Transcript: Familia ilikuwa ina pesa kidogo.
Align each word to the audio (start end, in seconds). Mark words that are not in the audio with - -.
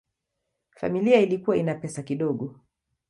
Familia 0.71 1.19
ilikuwa 1.19 1.57
ina 1.57 1.75
pesa 1.75 2.03
kidogo. 2.03 2.55